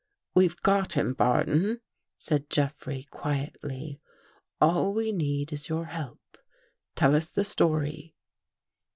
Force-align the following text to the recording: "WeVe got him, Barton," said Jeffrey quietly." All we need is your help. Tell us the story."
"WeVe 0.35 0.59
got 0.63 0.93
him, 0.93 1.13
Barton," 1.13 1.79
said 2.17 2.49
Jeffrey 2.49 3.03
quietly." 3.11 4.01
All 4.59 4.95
we 4.95 5.11
need 5.11 5.53
is 5.53 5.69
your 5.69 5.85
help. 5.85 6.39
Tell 6.95 7.13
us 7.15 7.29
the 7.31 7.43
story." 7.43 8.15